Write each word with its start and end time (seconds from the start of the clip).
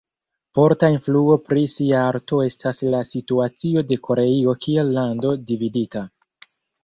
Forta 0.57 0.87
influo 0.93 1.35
pri 1.49 1.65
sia 1.73 1.99
arto 2.13 2.39
estas 2.45 2.79
la 2.95 3.03
situacio 3.09 3.83
de 3.91 3.99
Koreio 4.09 4.57
kiel 4.65 4.91
lando 4.97 5.35
dividita. 5.51 6.03